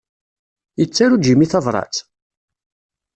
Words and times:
Yettaru 0.79 1.15
Jimmy 1.23 1.47
tabrat? 1.51 1.95